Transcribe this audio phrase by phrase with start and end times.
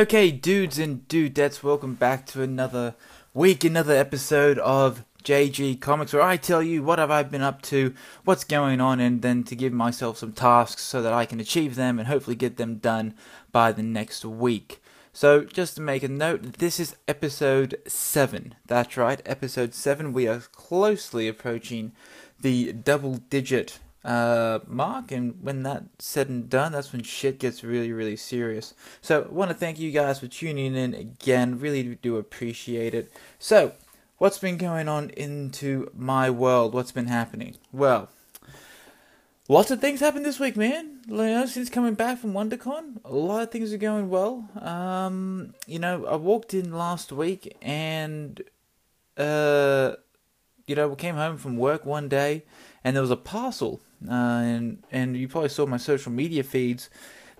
[0.00, 2.94] Okay, dudes and dudettes, welcome back to another
[3.34, 7.60] week, another episode of JG Comics, where I tell you what have I been up
[7.64, 7.92] to,
[8.24, 11.74] what's going on, and then to give myself some tasks so that I can achieve
[11.74, 13.12] them and hopefully get them done
[13.52, 14.82] by the next week.
[15.12, 18.54] So, just to make a note, this is episode 7.
[18.66, 20.14] That's right, episode 7.
[20.14, 21.92] We are closely approaching
[22.40, 27.62] the double digit uh, mark, and when that's said and done, that's when shit gets
[27.62, 28.74] really, really serious.
[29.02, 31.58] So, I want to thank you guys for tuning in again.
[31.58, 33.12] Really do appreciate it.
[33.38, 33.72] So,
[34.18, 36.72] what's been going on into my world?
[36.72, 37.56] What's been happening?
[37.72, 38.08] Well,
[39.48, 41.00] lots of things happened this week, man.
[41.08, 44.48] You know, since coming back from WonderCon, a lot of things are going well.
[44.60, 48.40] Um, you know, I walked in last week and,
[49.16, 49.96] uh,
[50.66, 52.44] you know, we came home from work one day
[52.84, 56.90] and there was a parcel uh, and and you probably saw my social media feeds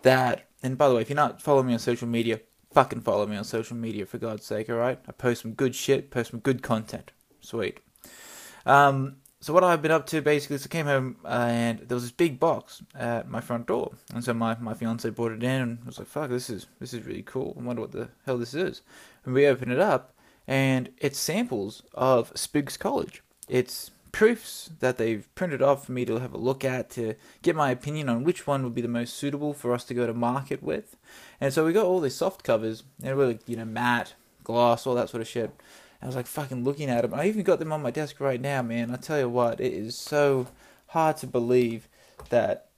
[0.03, 0.47] that.
[0.63, 2.41] And by the way, if you're not following me on social media,
[2.73, 4.69] fucking follow me on social media for God's sake.
[4.69, 7.13] All right, I post some good shit, post some good content.
[7.41, 7.81] Sweet.
[8.67, 11.95] Um, so what I've been up to basically is I came home uh, and there
[11.95, 15.43] was this big box at my front door, and so my, my fiance brought it
[15.43, 17.57] in and was like, "Fuck, this is this is really cool.
[17.59, 18.83] I wonder what the hell this is."
[19.25, 20.15] And we open it up,
[20.47, 23.23] and it's samples of Spooks College.
[23.49, 27.57] It's proofs that they've printed off for me to have a look at to get
[27.57, 30.15] my opinion on which one would be the most suitable for us to go to
[30.15, 30.97] market with.
[31.41, 34.95] And so we got all these soft covers, we're like, you know, matte, gloss, all
[34.95, 35.51] that sort of shit.
[36.03, 37.15] I was like fucking looking at them.
[37.15, 38.91] I even got them on my desk right now, man.
[38.91, 40.47] I tell you what, it is so
[40.89, 41.89] hard to believe
[42.31, 42.69] that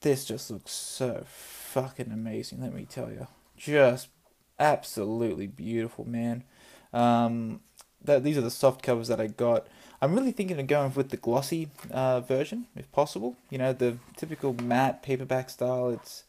[0.00, 2.60] this just looks so fucking amazing.
[2.60, 4.08] Let me tell you, just
[4.58, 6.44] absolutely beautiful, man.
[6.92, 7.60] Um,
[8.04, 9.66] that these are the soft covers that I got.
[10.02, 13.36] I'm really thinking of going with the glossy uh, version, if possible.
[13.50, 15.90] You know, the typical matte paperback style.
[15.90, 16.24] It's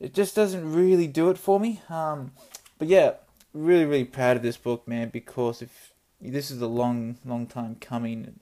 [0.00, 1.80] it just doesn't really do it for me.
[1.88, 2.32] Um,
[2.76, 3.12] but yeah,
[3.54, 5.10] really, really proud of this book, man.
[5.10, 8.40] Because if this is a long, long time coming,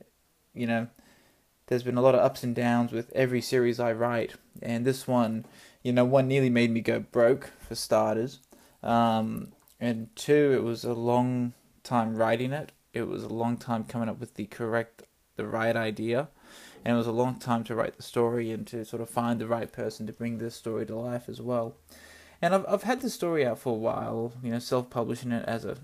[0.54, 0.86] you know,
[1.66, 5.06] there's been a lot of ups and downs with every series I write, and this
[5.06, 5.44] one,
[5.82, 8.38] you know, one nearly made me go broke for starters,
[8.82, 11.52] um, and two, it was a long
[11.84, 15.04] time writing it it was a long time coming up with the correct,
[15.36, 16.28] the right idea,
[16.84, 19.40] and it was a long time to write the story and to sort of find
[19.40, 21.76] the right person to bring this story to life as well.
[22.40, 25.64] And I've I've had the story out for a while, you know, self-publishing it as
[25.64, 25.76] a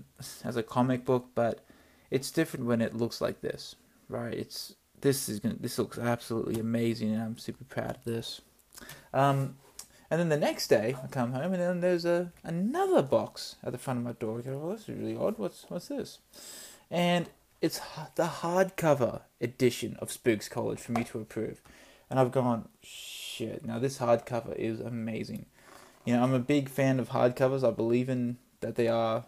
[0.43, 1.65] as a comic book, but
[2.09, 3.75] it's different when it looks like this,
[4.09, 4.33] right?
[4.33, 8.41] It's this is gonna this looks absolutely amazing, and I'm super proud of this.
[9.13, 9.57] Um,
[10.09, 13.71] and then the next day, I come home, and then there's a another box at
[13.71, 14.39] the front of my door.
[14.39, 15.37] I go, well, this is really odd.
[15.37, 16.19] What's what's this?
[16.89, 17.27] And
[17.61, 17.79] it's
[18.15, 21.61] the hardcover edition of Spooks College for me to approve.
[22.09, 25.45] And I've gone, shit, now this hardcover is amazing.
[26.05, 27.67] You know, I'm a big fan of hardcovers.
[27.67, 29.25] I believe in that they are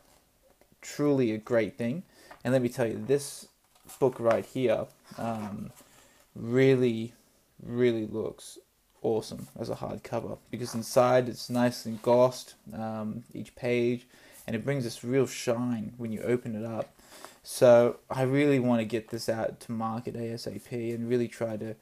[0.82, 2.04] truly a great thing.
[2.44, 3.48] And let me tell you, this
[4.00, 4.86] book right here
[5.18, 5.72] um,
[6.36, 7.14] really,
[7.62, 8.60] really looks
[9.02, 14.08] awesome as a hardcover because inside it's nice and glossed, um, each page,
[14.46, 16.90] and it brings this real shine when you open it up.
[17.50, 21.78] So I really want to get this out to market ASAP and really try to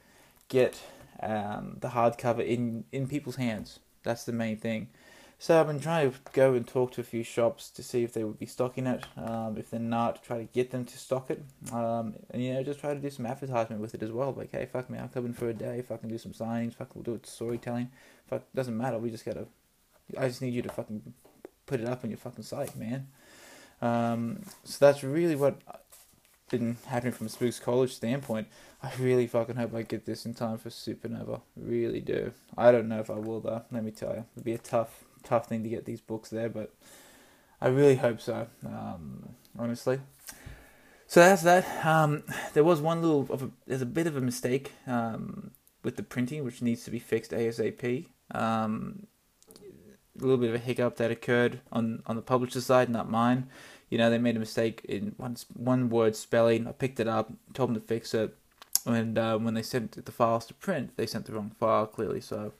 [0.48, 0.80] get
[1.20, 3.80] um, the hardcover in in people's hands.
[4.04, 4.90] That's the main thing.
[5.40, 8.12] So I've been trying to go and talk to a few shops to see if
[8.12, 9.06] they would be stocking it.
[9.16, 11.42] Um, if they're not, try to get them to stock it.
[11.72, 14.32] Um, and you know, just try to do some advertisement with it as well.
[14.32, 15.82] Like, hey, fuck me, I'll come in for a day.
[15.82, 16.74] Fucking do some signings.
[16.74, 17.90] Fuck, we'll do it storytelling.
[18.28, 18.98] Fuck, doesn't matter.
[18.98, 19.48] We just gotta.
[20.16, 21.12] I just need you to fucking
[21.66, 23.08] put it up on your fucking site, man.
[23.82, 25.60] Um, so that's really what
[26.50, 28.48] been happening from a Spooks College standpoint.
[28.82, 31.40] I really fucking hope I get this in time for Supanova.
[31.56, 32.32] Really do.
[32.56, 33.62] I don't know if I will though.
[33.70, 36.48] Let me tell you, it'd be a tough, tough thing to get these books there,
[36.48, 36.72] but
[37.60, 38.46] I really hope so.
[38.64, 40.00] Um, honestly.
[41.08, 41.86] So that's that.
[41.86, 45.96] Um, there was one little of a, there's a bit of a mistake um, with
[45.96, 48.06] the printing, which needs to be fixed ASAP.
[48.32, 49.06] Um,
[50.18, 53.48] a little bit of a hiccup that occurred on on the publisher side, not mine.
[53.90, 56.66] You know, they made a mistake in one one word spelling.
[56.66, 58.36] I picked it up, told them to fix it,
[58.84, 62.20] and uh, when they sent the files to print, they sent the wrong file clearly.
[62.20, 62.52] So,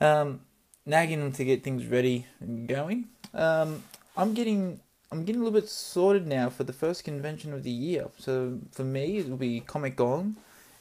[0.00, 0.40] um,
[0.86, 3.08] nagging them to get things ready and going.
[3.32, 3.84] Um,
[4.16, 4.80] I'm getting
[5.12, 8.08] I'm getting a little bit sorted now for the first convention of the year.
[8.18, 10.36] So for me, it will be Comic Gong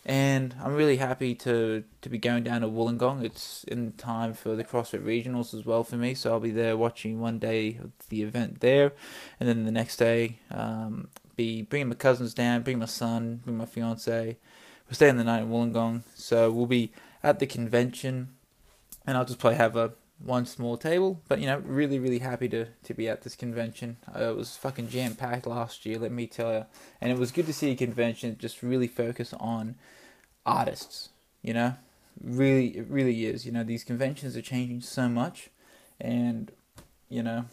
[0.05, 3.23] and I'm really happy to to be going down to Wollongong.
[3.23, 6.77] It's in time for the CrossFit Regionals as well for me, so I'll be there
[6.77, 8.93] watching one day of the event there,
[9.39, 13.57] and then the next day um, be bringing my cousins down, bring my son, bring
[13.57, 14.37] my fiance.
[14.87, 16.91] We're staying the night in Wollongong, so we'll be
[17.21, 18.29] at the convention,
[19.05, 19.93] and I'll just probably have a
[20.23, 21.21] one small table.
[21.27, 23.97] But you know, really, really happy to to be at this convention.
[24.13, 26.65] Uh, it was fucking jam packed last year, let me tell you.
[27.01, 29.75] And it was good to see a convention just really focus on
[30.45, 31.09] artists.
[31.41, 31.75] You know,
[32.21, 33.45] really, it really is.
[33.45, 35.49] You know, these conventions are changing so much,
[35.99, 36.51] and
[37.07, 37.45] you know,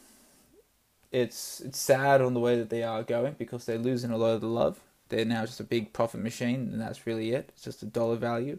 [1.12, 4.34] it's it's sad on the way that they are going because they're losing a lot
[4.34, 4.80] of the love.
[5.08, 7.50] They're now just a big profit machine, and that's really it.
[7.50, 8.58] It's just a dollar value.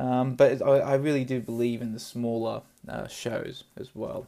[0.00, 4.26] Um, but I, I, really do believe in the smaller uh, shows as well.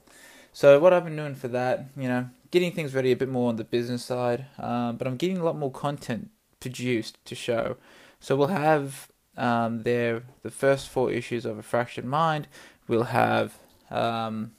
[0.53, 3.49] So what I've been doing for that, you know, getting things ready a bit more
[3.49, 6.29] on the business side, um, but I'm getting a lot more content
[6.61, 7.79] produced to show.
[8.21, 9.09] So we'll have
[9.39, 12.49] um, there the first four issues of A Fractured Mind.
[12.87, 13.57] We'll have
[13.91, 14.53] um,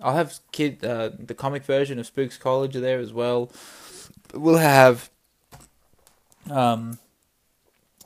[0.00, 3.50] I'll have kid uh, the comic version of Spooks College there as well.
[4.32, 5.10] We'll have
[6.48, 7.00] um,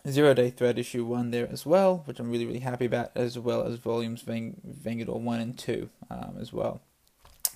[0.08, 3.38] Zero Day Threat issue one there as well, which I'm really really happy about, as
[3.38, 6.80] well as volumes Veng- Vengador one and two um, as well.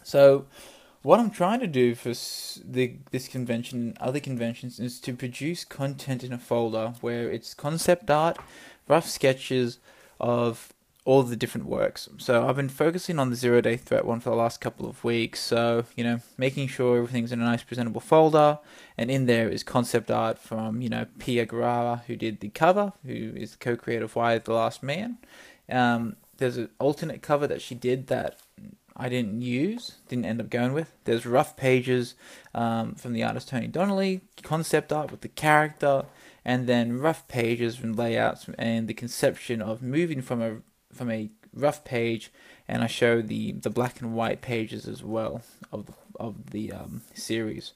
[0.03, 0.47] So,
[1.03, 2.15] what I'm trying to do for
[2.65, 7.53] the this convention and other conventions is to produce content in a folder where it's
[7.53, 8.39] concept art,
[8.89, 9.79] rough sketches
[10.19, 10.73] of
[11.09, 12.07] all the different works.
[12.19, 15.03] So I've been focusing on the zero day threat one for the last couple of
[15.03, 15.41] weeks.
[15.41, 18.59] So, you know, making sure everything's in a nice presentable folder.
[18.99, 22.93] And in there is concept art from, you know, Pia Guerrara, who did the cover,
[23.07, 25.17] who is the co creator of Y the Last Man.
[25.71, 28.39] Um, there's an alternate cover that she did that
[28.95, 30.93] I didn't use, didn't end up going with.
[31.05, 32.17] There's rough pages
[32.55, 36.05] um, from the artist Tony Donnelly, concept art with the character,
[36.45, 40.59] and then rough pages and layouts and the conception of moving from a
[40.99, 42.31] from a rough page,
[42.67, 45.43] and I show the the black and white pages as well
[45.73, 47.73] of the, of the um, series.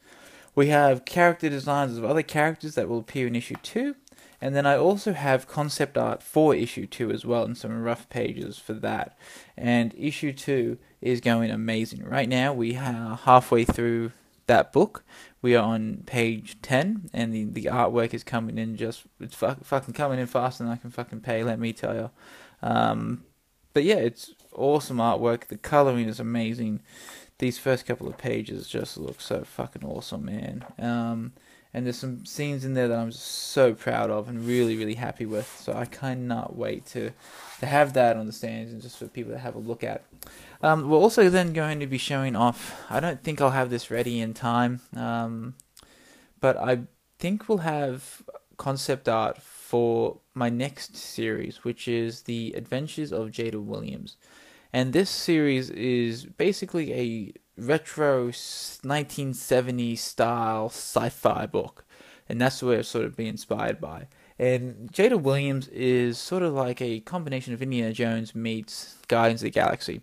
[0.54, 3.94] We have character designs of other characters that will appear in issue two,
[4.40, 8.08] and then I also have concept art for issue two as well, and some rough
[8.10, 9.16] pages for that.
[9.56, 12.04] And issue two is going amazing.
[12.04, 14.12] Right now, we are halfway through
[14.48, 15.04] that book.
[15.40, 19.94] We are on page 10, and the, the artwork is coming in just, it's fucking
[19.94, 22.10] coming in faster than I can fucking pay, let me tell you.
[22.62, 23.24] Um,
[23.74, 25.46] but yeah, it's awesome artwork.
[25.46, 26.80] The coloring is amazing.
[27.38, 30.64] These first couple of pages just look so fucking awesome, man.
[30.78, 31.32] Um,
[31.74, 35.24] and there's some scenes in there that I'm so proud of and really, really happy
[35.24, 35.48] with.
[35.58, 37.12] So I cannot wait to
[37.60, 40.04] to have that on the stands and just for people to have a look at.
[40.62, 42.84] Um, we're also then going to be showing off.
[42.90, 45.54] I don't think I'll have this ready in time, um,
[46.40, 46.82] but I
[47.18, 48.22] think we'll have
[48.58, 49.40] concept art
[49.72, 54.18] for my next series, which is The Adventures of Jada Williams.
[54.70, 61.86] And this series is basically a retro 1970s style sci fi book.
[62.28, 64.08] And that's where it's sort of being inspired by.
[64.38, 69.46] And Jada Williams is sort of like a combination of Indiana Jones meets Guardians of
[69.46, 70.02] the Galaxy.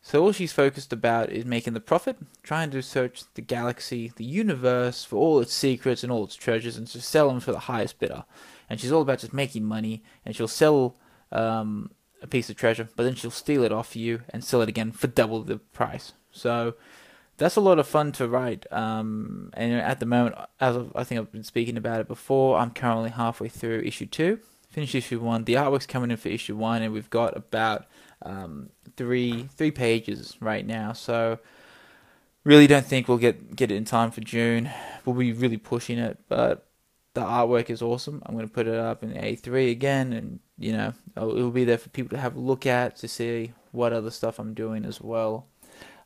[0.00, 4.24] So all she's focused about is making the profit, trying to search the galaxy, the
[4.24, 7.68] universe for all its secrets and all its treasures, and to sell them for the
[7.70, 8.24] highest bidder
[8.68, 10.96] and she's all about just making money, and she'll sell
[11.32, 11.90] um,
[12.22, 14.92] a piece of treasure, but then she'll steal it off you and sell it again
[14.92, 16.12] for double the price.
[16.30, 16.74] So
[17.36, 18.66] that's a lot of fun to write.
[18.72, 22.70] Um, and at the moment, as I think I've been speaking about it before, I'm
[22.70, 24.40] currently halfway through issue two.
[24.70, 25.44] Finished issue one.
[25.44, 27.86] The artwork's coming in for issue one, and we've got about
[28.22, 30.92] um, three three pages right now.
[30.92, 31.38] So
[32.42, 34.70] really don't think we'll get get it in time for June.
[35.04, 36.66] We'll be really pushing it, but
[37.14, 38.22] the artwork is awesome.
[38.26, 41.64] I'm going to put it up in A3 again, and you know it will be
[41.64, 44.84] there for people to have a look at to see what other stuff I'm doing
[44.84, 45.46] as well.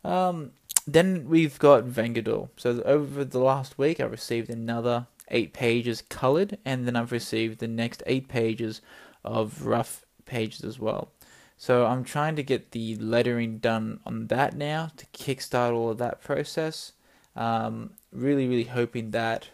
[0.04, 0.52] Um,
[0.86, 2.48] then we've got Vengador.
[2.56, 7.58] So over the last week, I received another eight pages colored, and then I've received
[7.58, 8.80] the next eight pages
[9.24, 11.10] of rough pages as well.
[11.56, 15.98] So I'm trying to get the lettering done on that now to kickstart all of
[15.98, 16.92] that process.
[17.34, 19.48] Um, really, really hoping that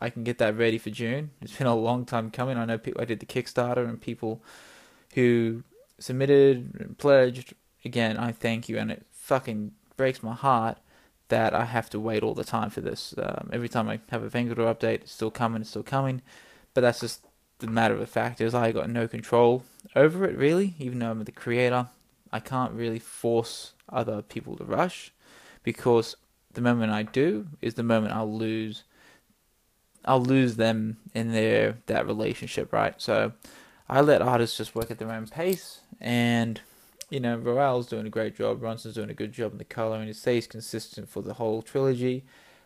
[0.00, 1.30] I can get that ready for June.
[1.40, 2.56] It's been a long time coming.
[2.56, 3.00] I know people.
[3.00, 4.42] I did the Kickstarter and people
[5.14, 5.64] who
[5.98, 7.54] submitted and pledged.
[7.84, 10.78] Again, I thank you, and it fucking breaks my heart
[11.28, 13.14] that I have to wait all the time for this.
[13.18, 15.60] Um, every time I have a Vengador update, it's still coming.
[15.60, 16.22] It's still coming.
[16.74, 17.26] But that's just
[17.58, 19.64] the matter of the fact is I got no control
[19.96, 20.74] over it really.
[20.78, 21.88] Even though I'm the creator,
[22.32, 25.12] I can't really force other people to rush
[25.62, 26.16] because
[26.52, 28.84] the moment I do is the moment I'll lose
[30.08, 32.94] I'll lose them in their that relationship, right?
[32.96, 33.32] So
[33.88, 36.60] I let artists just work at their own pace, and
[37.10, 39.98] you know, Roel's doing a great job, Ronson's doing a good job in the color,
[39.98, 42.24] and it stays consistent for the whole trilogy.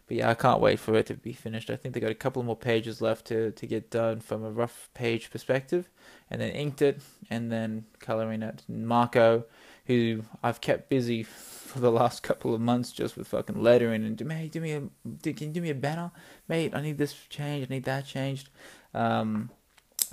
[0.09, 1.71] But yeah, I can't wait for it to be finished.
[1.71, 4.51] I think they got a couple more pages left to, to get done from a
[4.51, 5.89] rough page perspective,
[6.31, 8.63] and then inked it, and then coloring it.
[8.69, 9.45] Marco
[9.87, 14.25] who I've kept busy for the last couple of months just with fucking lettering and
[14.27, 14.83] mate, do me a,
[15.23, 16.11] do, can you do me a banner,
[16.47, 16.75] mate?
[16.75, 18.51] I need this changed, I need that changed.
[18.93, 19.51] Um,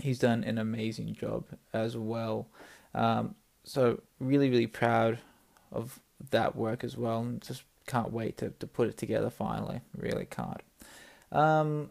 [0.01, 2.47] he's done an amazing job as well.
[2.95, 5.19] Um, so really, really proud
[5.71, 5.99] of
[6.31, 7.21] that work as well.
[7.21, 9.81] And just can't wait to, to put it together finally.
[9.95, 10.61] Really can't.
[11.31, 11.89] Um,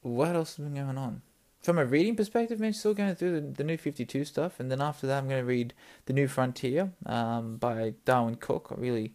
[0.00, 1.22] what else has been going on?
[1.62, 4.58] From a reading perspective, man, still going through the, the new 52 stuff.
[4.58, 5.74] And then after that, I'm going to read
[6.06, 8.68] The New Frontier um, by Darwyn Cooke.
[8.72, 9.12] I really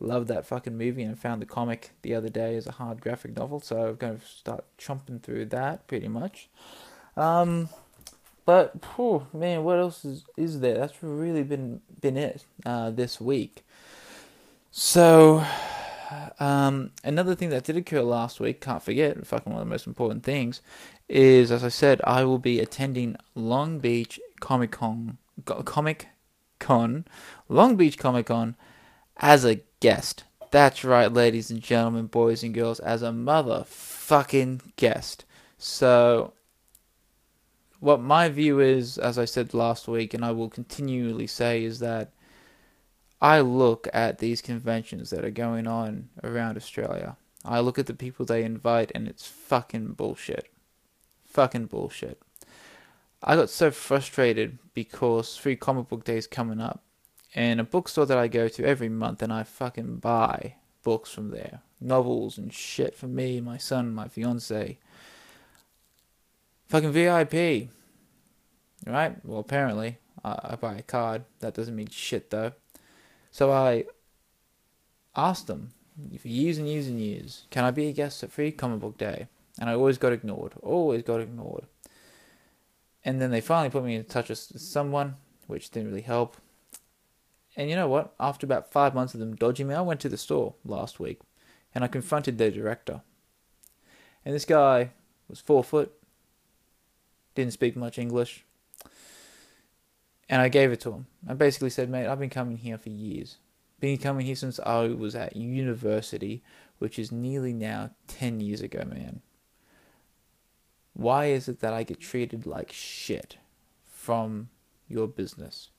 [0.00, 3.02] love that fucking movie and I found the comic the other day as a hard
[3.02, 3.60] graphic novel.
[3.60, 6.48] So I'm going to start chomping through that pretty much.
[7.18, 7.68] Um,
[8.46, 8.74] but
[9.34, 10.78] man, what else is, is there?
[10.78, 13.62] That's really been been it uh, this week.
[14.70, 15.44] So
[16.38, 19.86] um, another thing that did occur last week, can't forget, fucking one of the most
[19.86, 20.60] important things,
[21.10, 26.08] is as I said, I will be attending Long Beach Comic Con, Comic
[26.58, 27.04] Con,
[27.48, 28.56] Long Beach Comic Con,
[29.16, 30.24] as a guest.
[30.50, 35.24] That's right, ladies and gentlemen, boys and girls, as a motherfucking guest.
[35.58, 36.32] So
[37.80, 41.78] what my view is, as I said last week, and I will continually say, is
[41.80, 42.12] that
[43.20, 47.16] I look at these conventions that are going on around Australia.
[47.44, 50.50] I look at the people they invite, and it's fucking bullshit.
[51.30, 52.20] Fucking bullshit.
[53.22, 56.82] I got so frustrated because Free Comic Book Day is coming up,
[57.34, 61.30] and a bookstore that I go to every month, and I fucking buy books from
[61.30, 64.78] there, novels and shit for me, my son, my fiance
[66.70, 67.68] Fucking VIP.
[68.86, 69.16] Right?
[69.24, 69.98] Well, apparently.
[70.24, 71.24] I, I buy a card.
[71.40, 72.52] That doesn't mean shit, though.
[73.32, 73.86] So I
[75.16, 75.72] asked them
[76.16, 78.98] for years and years and years, can I be a guest at Free Comic Book
[78.98, 79.26] Day?
[79.60, 80.54] And I always got ignored.
[80.62, 81.66] Always got ignored.
[83.04, 86.36] And then they finally put me in touch with someone, which didn't really help.
[87.56, 88.14] And you know what?
[88.18, 91.20] After about five months of them dodging me, I went to the store last week
[91.74, 93.02] and I confronted their director.
[94.24, 94.90] And this guy
[95.28, 95.92] was four foot,
[97.34, 98.44] didn't speak much English.
[100.28, 101.06] And I gave it to him.
[101.28, 103.38] I basically said, mate, I've been coming here for years.
[103.80, 106.42] Been coming here since I was at university,
[106.78, 109.22] which is nearly now 10 years ago, man.
[111.00, 113.38] Why is it that I get treated like shit
[113.86, 114.50] from
[114.86, 115.70] your business?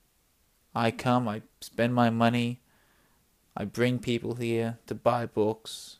[0.74, 2.62] I come, I spend my money,
[3.56, 6.00] I bring people here to buy books.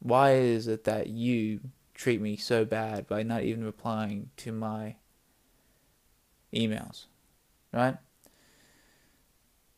[0.00, 1.60] Why is it that you
[1.94, 4.96] treat me so bad by not even replying to my
[6.52, 7.04] emails,
[7.72, 7.98] right?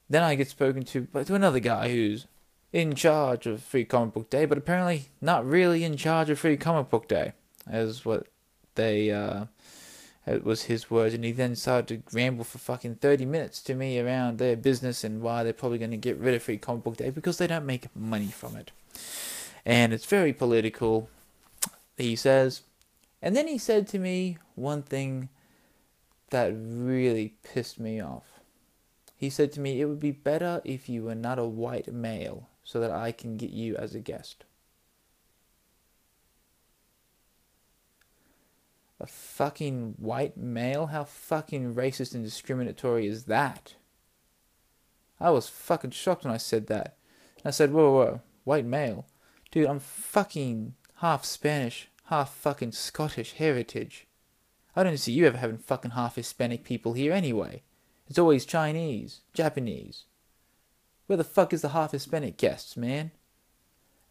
[0.09, 2.27] Then I get spoken to to another guy who's
[2.73, 6.57] in charge of Free Comic Book Day, but apparently not really in charge of Free
[6.57, 7.35] Comic Book Day,
[7.67, 8.29] as what
[8.75, 9.47] they uh,
[10.27, 13.75] it was his words, and he then started to ramble for fucking thirty minutes to
[13.75, 16.85] me around their business and why they're probably going to get rid of Free Comic
[16.85, 18.71] Book Day because they don't make money from it,
[19.65, 21.09] and it's very political
[21.97, 22.63] he says.
[23.21, 25.29] And then he said to me one thing
[26.31, 28.41] that really pissed me off.
[29.17, 32.49] He said to me, It would be better if you were not a white male
[32.65, 34.45] so that I can get you as a guest.
[39.03, 40.87] A fucking white male?
[40.87, 43.75] How fucking racist and discriminatory is that?
[45.19, 46.97] I was fucking shocked when I said that.
[47.39, 49.07] And I said, Whoa, whoa, white male?
[49.51, 54.07] Dude, I'm fucking half Spanish, half fucking Scottish heritage.
[54.77, 57.63] I don't see you ever having fucking half Hispanic people here anyway.
[58.09, 60.05] It's always Chinese, Japanese.
[61.09, 63.11] Where the fuck is the half Hispanic guests, man?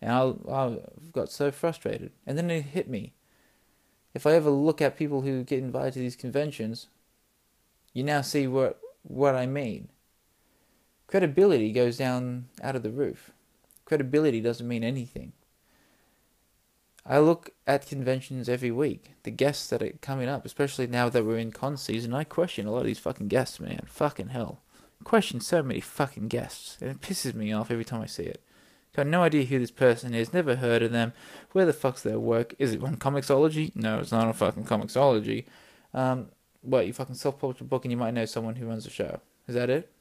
[0.02, 0.78] And I, I
[1.14, 2.12] got so frustrated.
[2.28, 3.14] And then it hit me.
[4.14, 6.88] If I ever look at people who get invited to these conventions,
[7.94, 9.90] you now see what what I mean.
[11.08, 13.32] Credibility goes down out of the roof.
[13.86, 15.34] Credibility doesn't mean anything.
[17.06, 19.12] I look at conventions every week.
[19.24, 22.68] The guests that are coming up, especially now that we're in con season, I question
[22.68, 23.82] a lot of these fucking guests, man.
[23.88, 24.62] Fucking hell.
[25.00, 26.78] I question so many fucking guests.
[26.80, 28.44] And it pisses me off every time I see it.
[28.96, 31.14] Got no idea who this person is, never heard of them.
[31.54, 32.54] Where the fuck's their work?
[32.60, 33.74] Is it on Comixology?
[33.76, 35.46] No, it's not on fucking Comixology.
[35.94, 36.28] Um,
[36.62, 38.90] what, you fucking self publish a book and you might know someone who runs the
[38.90, 39.22] show.
[39.48, 39.92] Is that it?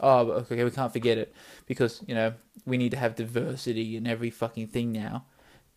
[0.00, 1.34] Oh, okay, we can't forget it.
[1.66, 5.26] Because, you know, we need to have diversity in every fucking thing now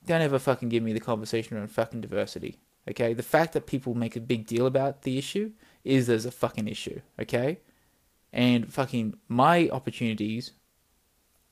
[0.05, 2.59] don't ever fucking give me the conversation around fucking diversity.
[2.89, 5.51] Okay, the fact that people make a big deal about the issue
[5.83, 6.99] is there's a fucking issue.
[7.19, 7.59] Okay,
[8.31, 10.51] and fucking my opportunities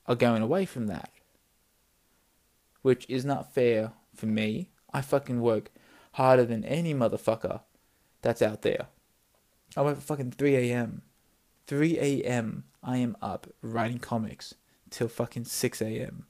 [0.06, 1.10] are going away from that,
[2.82, 4.68] which is not fair for me.
[4.92, 5.70] I fucking work
[6.12, 7.60] harder than any motherfucker
[8.20, 8.86] that's out there.
[9.76, 11.02] I work fucking 3 a.m.,
[11.66, 12.64] 3 a.m.
[12.82, 14.54] I am up writing comics
[14.90, 16.26] till fucking 6 a.m.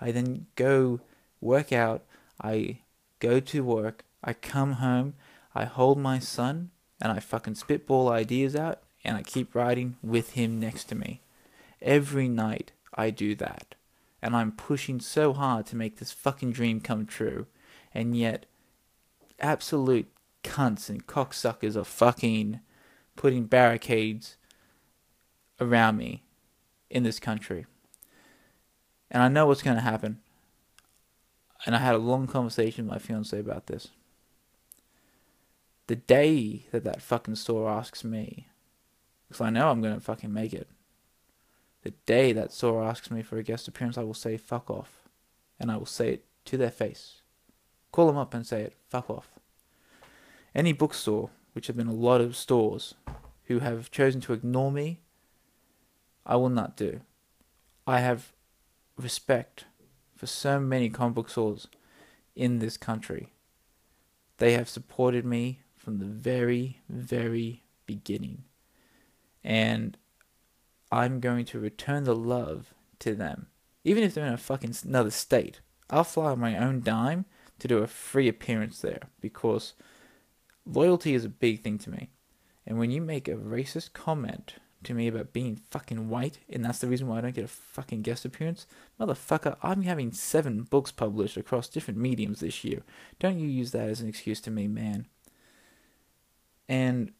[0.00, 1.00] I then go
[1.40, 2.02] work out.
[2.40, 2.80] I
[3.18, 4.04] go to work.
[4.22, 5.14] I come home.
[5.54, 10.32] I hold my son and I fucking spitball ideas out and I keep writing with
[10.32, 11.20] him next to me.
[11.82, 13.74] Every night I do that.
[14.22, 17.46] And I'm pushing so hard to make this fucking dream come true.
[17.92, 18.46] And yet,
[19.38, 20.08] absolute
[20.42, 22.60] cunts and cocksuckers are fucking
[23.16, 24.36] putting barricades
[25.60, 26.24] around me
[26.90, 27.66] in this country.
[29.10, 30.20] And I know what's going to happen.
[31.66, 33.88] And I had a long conversation with my fiance about this.
[35.86, 38.48] The day that that fucking store asks me,
[39.28, 40.68] because I know I'm going to fucking make it,
[41.84, 45.02] the day that store asks me for a guest appearance, I will say fuck off.
[45.60, 47.20] And I will say it to their face.
[47.92, 49.38] Call them up and say it, fuck off.
[50.54, 52.94] Any bookstore, which have been a lot of stores,
[53.44, 55.00] who have chosen to ignore me,
[56.26, 57.02] I will not do.
[57.86, 58.32] I have
[58.96, 59.66] respect
[60.16, 61.68] for so many comic book stores
[62.34, 63.34] in this country.
[64.38, 68.44] They have supported me from the very, very beginning.
[69.42, 69.98] And
[70.94, 73.48] I'm going to return the love to them.
[73.82, 75.60] Even if they're in a fucking another state.
[75.90, 77.24] I'll fly on my own dime
[77.58, 79.74] to do a free appearance there because
[80.64, 82.10] loyalty is a big thing to me.
[82.64, 86.78] And when you make a racist comment to me about being fucking white, and that's
[86.78, 88.64] the reason why I don't get a fucking guest appearance,
[89.00, 92.82] motherfucker, I'm having seven books published across different mediums this year.
[93.18, 95.08] Don't you use that as an excuse to me, man.
[96.68, 97.12] And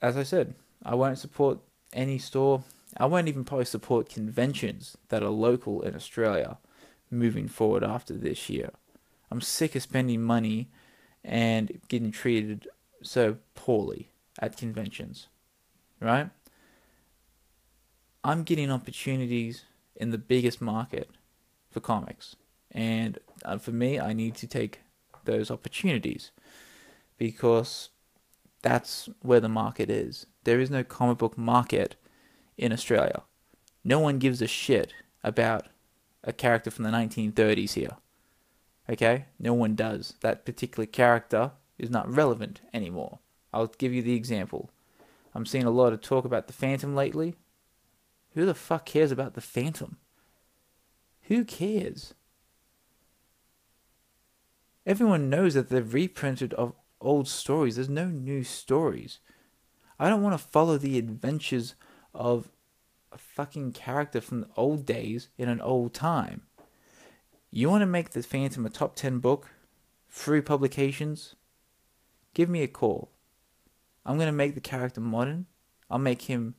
[0.00, 1.58] as I said, I won't support
[1.92, 2.62] any store.
[2.96, 6.58] I won't even probably support conventions that are local in Australia
[7.10, 8.70] moving forward after this year.
[9.30, 10.70] I'm sick of spending money
[11.24, 12.68] and getting treated
[13.02, 15.28] so poorly at conventions,
[16.00, 16.30] right?
[18.24, 19.64] I'm getting opportunities
[19.96, 21.10] in the biggest market
[21.70, 22.36] for comics.
[22.70, 24.80] And uh, for me, I need to take
[25.24, 26.30] those opportunities
[27.18, 27.90] because
[28.62, 30.26] that's where the market is.
[30.44, 31.96] There is no comic book market
[32.60, 33.22] in Australia.
[33.82, 34.92] No one gives a shit
[35.24, 35.68] about
[36.22, 37.96] a character from the 1930s here.
[38.88, 39.24] Okay?
[39.38, 40.14] No one does.
[40.20, 43.18] That particular character is not relevant anymore.
[43.52, 44.70] I'll give you the example.
[45.34, 47.34] I'm seeing a lot of talk about the Phantom lately.
[48.34, 49.96] Who the fuck cares about the Phantom?
[51.22, 52.14] Who cares?
[54.84, 57.76] Everyone knows that they've reprinted of old stories.
[57.76, 59.18] There's no new stories.
[59.98, 61.74] I don't want to follow the adventures
[62.14, 62.50] of
[63.12, 66.42] a fucking character from the old days in an old time.
[67.50, 69.48] You want to make the Phantom a top 10 book?
[70.06, 71.34] Frew publications?
[72.34, 73.10] Give me a call.
[74.06, 75.46] I'm going to make the character modern.
[75.90, 76.54] I'll make him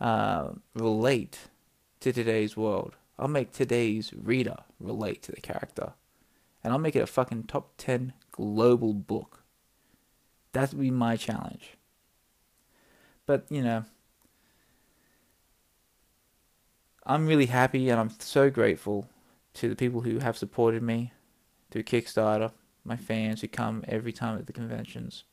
[0.00, 1.48] uh, relate
[2.00, 2.96] to today's world.
[3.18, 5.94] I'll make today's reader relate to the character.
[6.62, 9.42] And I'll make it a fucking top 10 global book.
[10.52, 11.76] That would be my challenge.
[13.26, 13.84] But, you know,
[17.08, 19.08] I'm really happy and I'm so grateful
[19.54, 21.12] to the people who have supported me
[21.70, 22.52] through Kickstarter,
[22.84, 25.24] my fans who come every time at the conventions.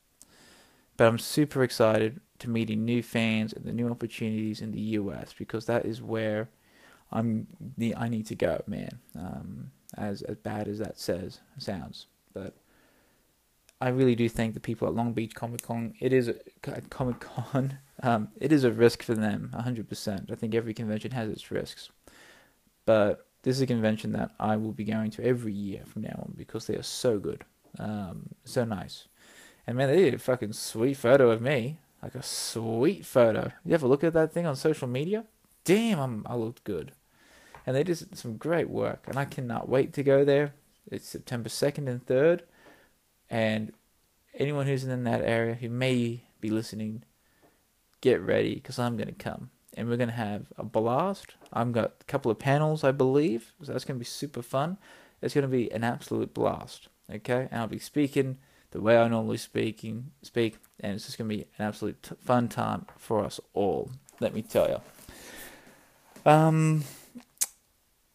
[0.96, 5.34] But I'm super excited to meeting new fans and the new opportunities in the US
[5.36, 6.48] because that is where
[7.12, 7.46] I'm
[7.94, 8.98] I need to go, man.
[9.14, 12.54] Um, as as bad as that says sounds, but
[13.80, 16.34] I really do think the people at Long Beach Comic Con it is a
[16.88, 20.30] Comic Con um, it is a risk for them, hundred percent.
[20.32, 21.90] I think every convention has its risks,
[22.84, 26.18] but this is a convention that I will be going to every year from now
[26.22, 27.44] on because they are so good,
[27.78, 29.06] um, so nice.
[29.66, 31.78] And man, they did a fucking sweet photo of me.
[32.02, 33.52] Like a sweet photo.
[33.64, 35.24] You ever look at that thing on social media?
[35.64, 36.92] Damn, I'm, I looked good.
[37.66, 39.04] And they did some great work.
[39.08, 40.54] And I cannot wait to go there.
[40.88, 42.42] It's September 2nd and 3rd.
[43.30, 43.72] And
[44.34, 47.02] anyone who's in that area who may be listening,
[48.00, 49.50] get ready because I'm going to come.
[49.74, 51.34] And we're going to have a blast.
[51.52, 53.52] I've got a couple of panels, I believe.
[53.62, 54.78] So that's going to be super fun.
[55.20, 56.88] It's going to be an absolute blast.
[57.12, 57.48] Okay?
[57.50, 58.38] And I'll be speaking
[58.70, 62.14] the way I normally speaking speak, and it's just going to be an absolute t-
[62.22, 63.90] fun time for us all.
[64.20, 66.30] Let me tell you.
[66.30, 66.84] Um,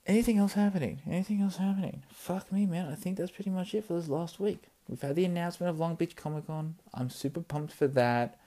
[0.05, 1.01] anything else happening?
[1.07, 2.03] Anything else happening?
[2.21, 2.87] Fuck me, man.
[2.87, 4.65] I think that's pretty much it for this last week.
[4.87, 6.75] We've had the announcement of Long Beach Comic Con.
[6.93, 8.37] I'm super pumped for that.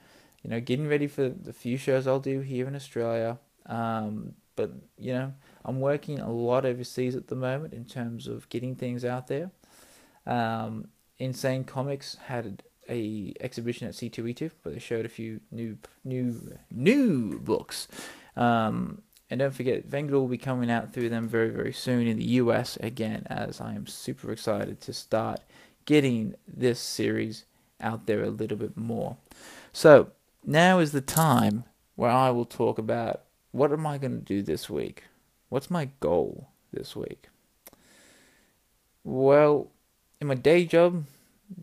[0.41, 3.37] You know, getting ready for the few shows I'll do here in Australia.
[3.65, 5.33] Um, but you know,
[5.65, 9.51] I'm working a lot overseas at the moment in terms of getting things out there.
[10.25, 10.87] Um,
[11.19, 17.39] Insane Comics had a exhibition at C2E2 where they showed a few new new new
[17.39, 17.89] books.
[18.37, 22.17] Um, and don't forget, Vengador will be coming out through them very very soon in
[22.17, 23.25] the US again.
[23.27, 25.41] As I am super excited to start
[25.85, 27.45] getting this series
[27.81, 29.17] out there a little bit more.
[29.73, 30.11] So
[30.45, 31.63] now is the time
[31.95, 35.03] where I will talk about what am I going to do this week.
[35.49, 37.29] What's my goal this week?
[39.03, 39.71] Well,
[40.19, 41.05] in my day job,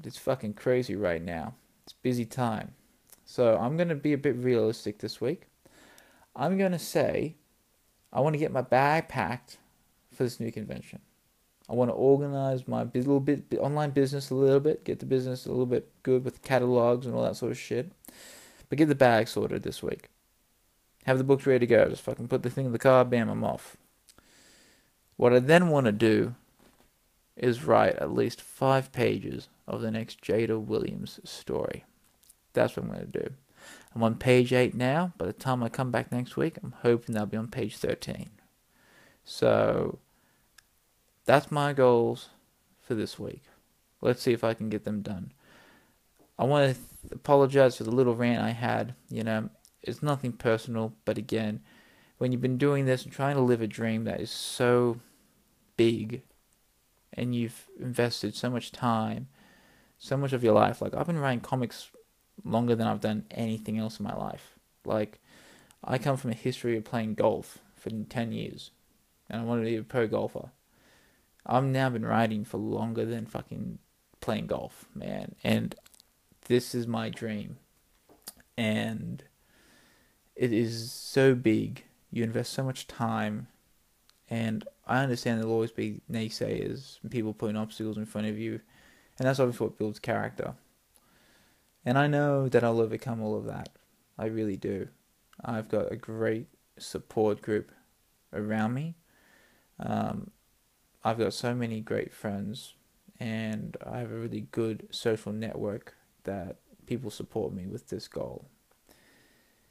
[0.05, 1.55] it's fucking crazy right now.
[1.85, 2.73] It's busy time.
[3.25, 5.45] So I'm going to be a bit realistic this week.
[6.37, 7.35] I'm going to say
[8.13, 9.59] I want to get my bag packed
[10.13, 11.01] for this new convention.
[11.69, 15.47] I want to organize my little bit online business a little bit, get the business
[15.47, 17.93] a little bit good with catalogs and all that sort of shit.
[18.69, 20.09] But get the bag sorted this week.
[21.05, 21.89] Have the books ready to go.
[21.89, 23.77] Just fucking put the thing in the car, bam, I'm off.
[25.17, 26.35] What I then want to do
[27.37, 31.85] is write at least five pages of the next Jada Williams story.
[32.53, 33.35] That's what I'm going to do.
[33.95, 35.13] I'm on page 8 now.
[35.19, 38.31] By the time I come back next week, I'm hoping I'll be on page 13.
[39.25, 39.99] So,
[41.25, 42.31] that's my goals
[42.81, 43.43] for this week.
[44.01, 45.33] Let's see if I can get them done.
[46.39, 48.95] I want to apologize for the little rant I had.
[49.09, 49.51] You know,
[49.83, 51.61] it's nothing personal, but again,
[52.19, 55.01] when you've been doing this and trying to live a dream that is so
[55.77, 56.23] big
[57.13, 59.29] and you've invested so much time,
[59.99, 60.81] so much of your life.
[60.81, 61.91] Like I've been writing comics
[62.45, 64.59] longer than I've done anything else in my life.
[64.85, 65.21] Like
[65.85, 68.71] I come from a history of playing golf for 10 years
[69.29, 70.51] and I wanted to be a pro golfer.
[71.45, 73.79] I've now been riding for longer than fucking
[74.21, 75.35] playing golf, man.
[75.43, 75.75] And
[76.47, 77.57] this is my dream.
[78.57, 79.25] And
[80.37, 81.85] it is so big.
[82.11, 83.49] You invest so much time
[84.33, 88.61] and I understand there'll always be naysayers and people putting obstacles in front of you,
[89.19, 90.55] and that's obviously what builds character.
[91.85, 93.71] And I know that I'll overcome all of that.
[94.19, 94.89] I really do.
[95.45, 96.47] I've got a great
[96.79, 97.73] support group
[98.33, 98.95] around me.
[99.81, 100.31] Um,
[101.05, 102.75] I've got so many great friends,
[103.19, 108.47] and I have a really good social network that people support me with this goal.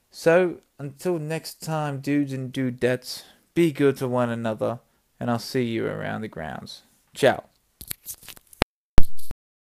[0.10, 4.80] So, until next time, dudes and dudettes, be good to one another
[5.22, 6.82] and I'll see you around the grounds.
[7.14, 7.51] Ciao.